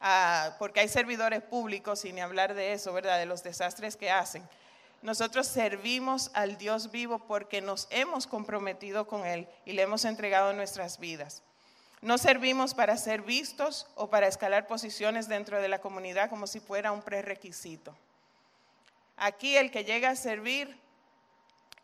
[0.00, 3.18] ah, porque hay servidores públicos, sin ni hablar de eso, ¿verdad?
[3.18, 4.48] De los desastres que hacen.
[5.02, 10.52] Nosotros servimos al Dios vivo porque nos hemos comprometido con Él y le hemos entregado
[10.52, 11.42] nuestras vidas.
[12.04, 16.60] No servimos para ser vistos o para escalar posiciones dentro de la comunidad como si
[16.60, 17.96] fuera un prerequisito.
[19.16, 20.78] Aquí el que llega a servir,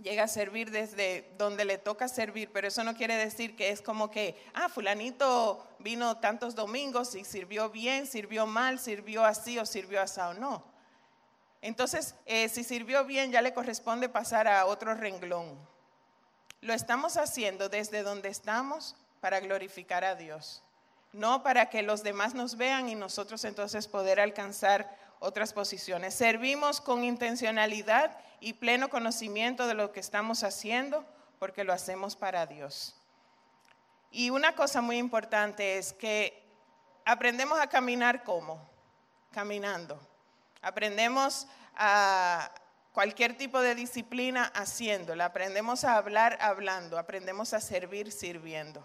[0.03, 3.81] llega a servir desde donde le toca servir, pero eso no quiere decir que es
[3.81, 9.65] como que, ah, fulanito vino tantos domingos y sirvió bien, sirvió mal, sirvió así o
[9.65, 10.63] sirvió así no.
[11.63, 15.59] Entonces, eh, si sirvió bien, ya le corresponde pasar a otro renglón.
[16.61, 20.63] Lo estamos haciendo desde donde estamos para glorificar a Dios,
[21.13, 26.15] no para que los demás nos vean y nosotros entonces poder alcanzar otras posiciones.
[26.15, 31.05] Servimos con intencionalidad y pleno conocimiento de lo que estamos haciendo
[31.39, 32.97] porque lo hacemos para Dios.
[34.11, 36.43] Y una cosa muy importante es que
[37.05, 38.69] aprendemos a caminar como,
[39.31, 40.01] caminando.
[40.63, 41.47] Aprendemos
[41.77, 42.53] a
[42.93, 45.27] cualquier tipo de disciplina haciéndola.
[45.27, 46.99] Aprendemos a hablar hablando.
[46.99, 48.85] Aprendemos a servir sirviendo.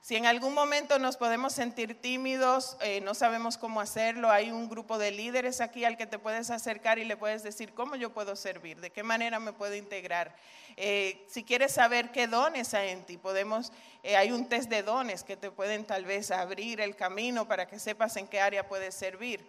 [0.00, 4.68] Si en algún momento nos podemos sentir tímidos, eh, no sabemos cómo hacerlo, hay un
[4.68, 8.10] grupo de líderes aquí al que te puedes acercar y le puedes decir cómo yo
[8.14, 10.34] puedo servir, de qué manera me puedo integrar.
[10.76, 13.72] Eh, si quieres saber qué dones hay en ti, podemos,
[14.02, 17.66] eh, hay un test de dones que te pueden tal vez abrir el camino para
[17.66, 19.44] que sepas en qué área puedes servir.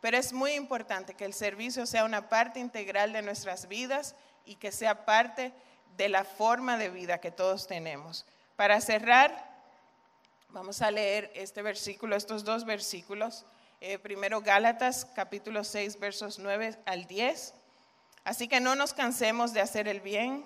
[0.00, 4.56] Pero es muy importante que el servicio sea una parte integral de nuestras vidas y
[4.56, 5.52] que sea parte
[5.96, 8.26] de la forma de vida que todos tenemos.
[8.56, 9.53] Para cerrar,
[10.54, 13.44] Vamos a leer este versículo, estos dos versículos.
[13.80, 17.54] Eh, primero Gálatas capítulo 6 versos 9 al 10.
[18.22, 20.44] Así que no nos cansemos de hacer el bien.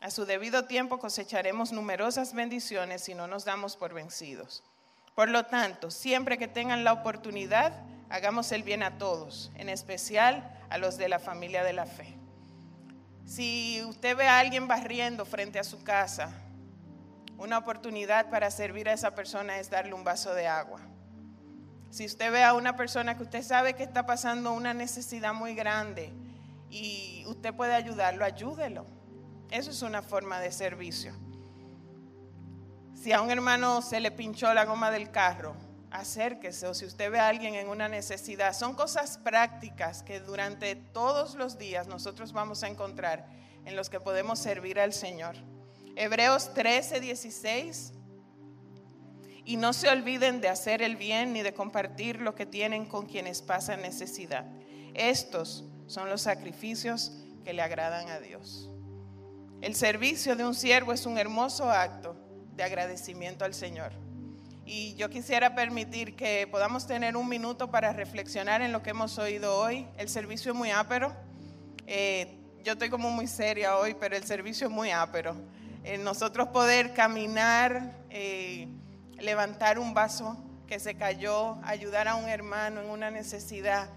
[0.00, 4.64] A su debido tiempo cosecharemos numerosas bendiciones si no nos damos por vencidos.
[5.14, 7.80] Por lo tanto, siempre que tengan la oportunidad,
[8.10, 12.18] hagamos el bien a todos, en especial a los de la familia de la fe.
[13.24, 16.32] Si usted ve a alguien barriendo frente a su casa,
[17.38, 20.80] una oportunidad para servir a esa persona es darle un vaso de agua.
[21.90, 25.54] Si usted ve a una persona que usted sabe que está pasando una necesidad muy
[25.54, 26.12] grande
[26.70, 28.86] y usted puede ayudarlo, ayúdelo.
[29.50, 31.14] Eso es una forma de servicio.
[32.94, 35.54] Si a un hermano se le pinchó la goma del carro,
[35.90, 36.66] acérquese.
[36.66, 41.34] O si usted ve a alguien en una necesidad, son cosas prácticas que durante todos
[41.36, 43.28] los días nosotros vamos a encontrar
[43.64, 45.36] en los que podemos servir al Señor.
[45.96, 47.92] Hebreos 13, 16.
[49.44, 53.06] Y no se olviden de hacer el bien ni de compartir lo que tienen con
[53.06, 54.44] quienes pasan necesidad.
[54.94, 57.12] Estos son los sacrificios
[57.44, 58.70] que le agradan a Dios.
[59.60, 62.16] El servicio de un siervo es un hermoso acto
[62.56, 63.92] de agradecimiento al Señor.
[64.66, 69.18] Y yo quisiera permitir que podamos tener un minuto para reflexionar en lo que hemos
[69.18, 69.86] oído hoy.
[69.98, 71.14] El servicio es muy ápero.
[71.86, 75.36] Eh, yo estoy como muy seria hoy, pero el servicio es muy ápero
[75.98, 78.68] nosotros poder caminar, eh,
[79.18, 83.90] levantar un vaso que se cayó, ayudar a un hermano en una necesidad,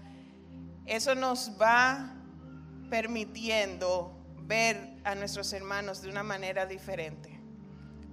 [0.84, 2.14] eso nos va
[2.90, 7.40] permitiendo ver a nuestros hermanos de una manera diferente.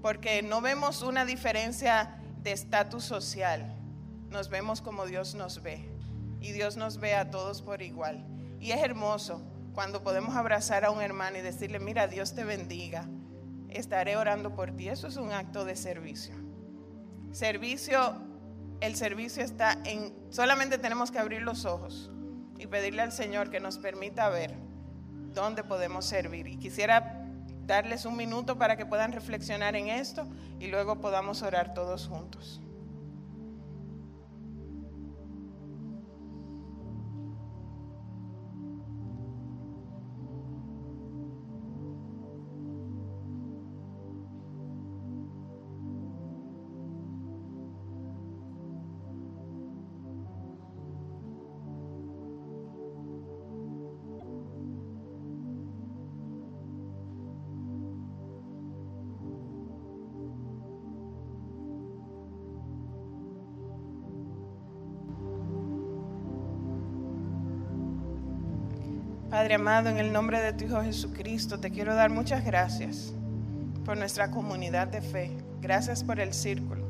[0.02, 3.76] Porque no vemos una diferencia de estatus social,
[4.30, 5.92] nos vemos como Dios nos ve.
[6.40, 8.26] Y Dios nos ve a todos por igual.
[8.60, 9.42] Y es hermoso
[9.74, 13.08] cuando podemos abrazar a un hermano y decirle, mira, Dios te bendiga
[13.78, 14.90] estaré orando por ti.
[14.90, 16.36] Eso es un acto de servicio.
[17.32, 18.22] Servicio,
[18.82, 22.12] el servicio está en, solamente tenemos que abrir los ojos
[22.58, 24.56] y pedirle al Señor que nos permita ver
[25.34, 26.48] dónde podemos servir.
[26.48, 27.22] Y quisiera
[27.66, 30.28] darles un minuto para que puedan reflexionar en esto
[30.60, 32.62] y luego podamos orar todos juntos.
[69.36, 73.14] Padre amado, en el nombre de tu Hijo Jesucristo, te quiero dar muchas gracias
[73.84, 75.30] por nuestra comunidad de fe.
[75.60, 76.88] Gracias por el círculo.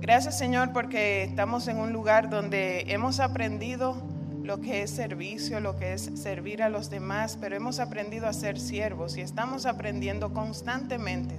[0.00, 4.00] Gracias Señor porque estamos en un lugar donde hemos aprendido
[4.44, 8.32] lo que es servicio, lo que es servir a los demás, pero hemos aprendido a
[8.32, 11.38] ser siervos y estamos aprendiendo constantemente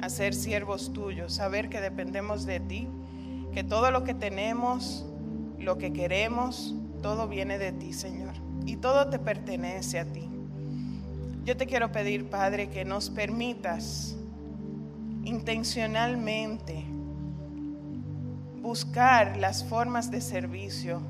[0.00, 2.86] a ser siervos tuyos, saber que dependemos de ti,
[3.52, 5.04] que todo lo que tenemos,
[5.58, 10.28] lo que queremos, todo viene de ti, Señor y todo te pertenece a ti.
[11.44, 14.16] Yo te quiero pedir, Padre, que nos permitas
[15.24, 16.84] intencionalmente
[18.60, 21.02] buscar las formas de servicio,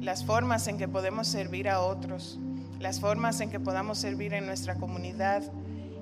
[0.00, 2.38] las formas en que podemos servir a otros,
[2.78, 5.42] las formas en que podamos servir en nuestra comunidad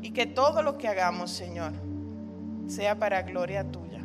[0.03, 1.73] y que todo lo que hagamos, Señor,
[2.67, 4.03] sea para gloria tuya.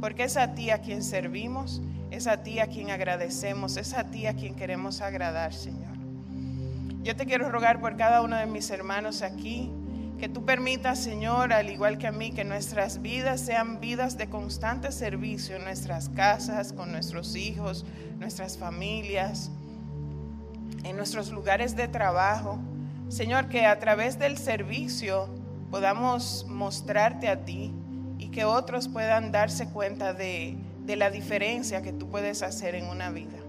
[0.00, 4.04] Porque es a ti a quien servimos, es a ti a quien agradecemos, es a
[4.04, 5.93] ti a quien queremos agradar, Señor.
[7.04, 9.70] Yo te quiero rogar por cada uno de mis hermanos aquí,
[10.18, 14.30] que tú permitas, Señor, al igual que a mí, que nuestras vidas sean vidas de
[14.30, 17.84] constante servicio en nuestras casas, con nuestros hijos,
[18.18, 19.50] nuestras familias,
[20.82, 22.58] en nuestros lugares de trabajo.
[23.10, 25.28] Señor, que a través del servicio
[25.70, 27.70] podamos mostrarte a ti
[28.18, 33.10] y que otros puedan darse cuenta de, la diferencia que tú puedes hacer en una
[33.10, 33.43] vida.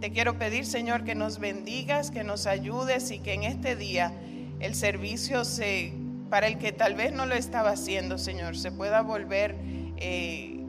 [0.00, 4.12] Te quiero pedir, Señor, que nos bendigas, que nos ayudes y que en este día
[4.60, 5.92] el servicio se,
[6.30, 9.56] para el que tal vez no lo estaba haciendo, Señor, se pueda volver
[9.96, 10.64] eh,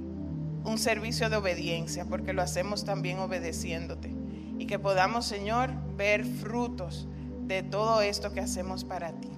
[0.63, 4.11] un servicio de obediencia, porque lo hacemos también obedeciéndote.
[4.57, 7.07] Y que podamos, Señor, ver frutos
[7.43, 9.29] de todo esto que hacemos para ti.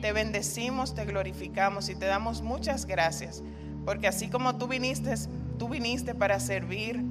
[0.00, 3.42] Te bendecimos, te glorificamos y te damos muchas gracias,
[3.84, 5.14] porque así como tú viniste,
[5.58, 7.04] tú viniste para servir,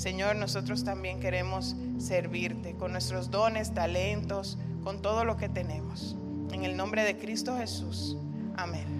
[0.00, 6.16] Señor, nosotros también queremos servirte con nuestros dones, talentos, con todo lo que tenemos.
[6.52, 8.16] En el nombre de Cristo Jesús.
[8.56, 8.99] Amén.